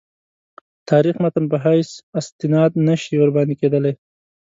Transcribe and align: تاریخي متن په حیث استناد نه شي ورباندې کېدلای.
تاریخي 0.89 1.19
متن 1.23 1.45
په 1.51 1.57
حیث 1.65 1.89
استناد 2.19 2.71
نه 2.87 2.95
شي 3.01 3.15
ورباندې 3.17 3.55
کېدلای. 3.61 3.93